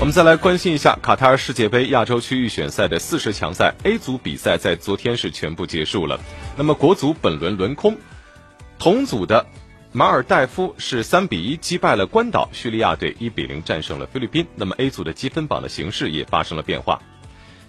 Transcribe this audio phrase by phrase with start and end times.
[0.00, 6.20] 我们再来关心一下卡塔尔世界杯亚洲区预选赛的四十强赛 A 组比赛，在昨天是全部结束了。
[6.56, 7.96] 那么国足本轮轮空，
[8.78, 9.46] 同组的
[9.92, 14.46] 马尔代夫是三比一击败了关岛，叙利亚队一比零战胜了菲律宾。
[14.56, 17.00] 那么 A 组的积分榜的形势也发生了变化。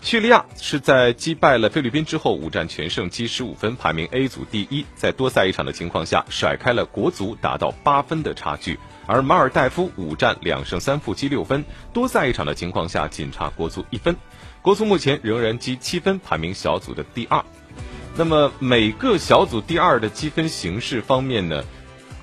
[0.01, 4.85] 叙利亚是在击败了菲律宾之后五战全胜，积十五分，排名 A 组第一。
[4.95, 8.77] 在多赛一场的情况下，甩开了国足，达到八分的差距。
[9.07, 14.15] 而马尔代夫五战两胜三负，积六分，多赛一场的情况下，仅差国足一分。
[14.61, 17.43] 国足目前仍然积七分，排名小组的第二。
[18.15, 21.63] 那么每个小组第二的积分形势方面呢？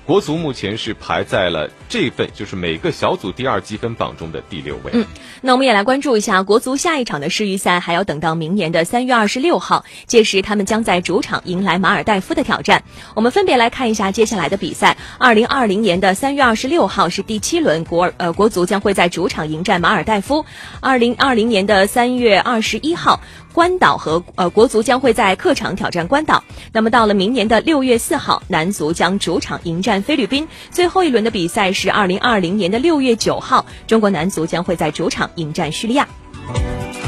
[0.05, 4.91] 国足目前是排在了这份，就是每个小组第二积分榜中的第六位。
[4.91, 5.05] 嗯，
[5.41, 12.83] 那我们也来关注一下国足下一场的世预赛，还要等到明年的三月二十六号，届时他们将在主场迎来马尔代夫的挑战。
[13.15, 14.97] 我们分别来看一下接下来的比赛。
[15.17, 20.45] 二零二零年的三月二十六号是第七轮，国呃国足将会在主场迎战马尔代夫。
[20.81, 23.21] 二零二零年的三月二十一号。
[23.53, 26.43] 关岛和呃国足将会在客场挑战关岛。
[26.73, 30.47] 那么到了明年的六月四号，男足将主场迎战菲律宾。
[30.71, 36.07] 最后一轮的比赛是二零二零年的六月九号，中国男足将会在主场迎战叙利亚。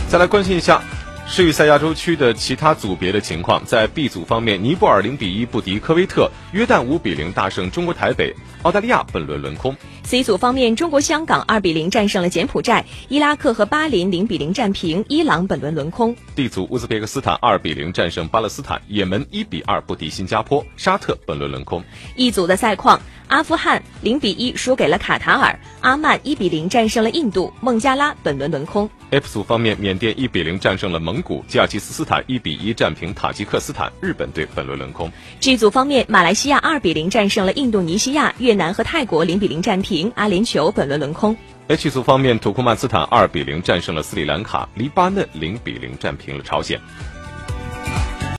[0.08, 0.82] 再来关心一下。
[1.28, 9.76] 世预赛亚洲区的其他组别的情况，在 B 组方面，尼泊尔零比一不敌科威特，约旦五比零大胜中国台北，澳大利亚本轮轮空。
[10.04, 16.16] C 组方面，中国香港二比零战胜了柬埔寨，伊拉克和巴林零比零战平，伊朗本轮轮空。
[16.36, 21.84] D 组乌兹别克斯坦二比零战胜巴勒斯坦，也门一比二不敌新加坡，沙特本轮轮空。
[22.16, 23.02] E 组的赛况。
[23.28, 28.88] 阿富汗零比一输给了卡塔尔，阿曼一比零战胜了印度，孟加拉本轮轮空。
[29.10, 35.12] F 组方面，缅甸一比零战胜了蒙古，吉尔吉斯斯坦一比一战平塔吉克斯坦，日本队本轮轮空。
[35.40, 41.36] G 组方面，马来西亚二比零战胜了印度尼西亚，越南和泰国零比零战平，阿联酋本轮轮空。
[41.68, 46.80] H 组方面，土库曼斯坦二比零战胜了斯里兰卡，黎巴嫩零比零战平了朝鲜。